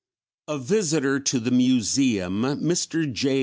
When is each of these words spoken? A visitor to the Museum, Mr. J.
A 0.47 0.57
visitor 0.57 1.19
to 1.19 1.39
the 1.39 1.51
Museum, 1.51 2.41
Mr. 2.41 3.13
J. 3.13 3.39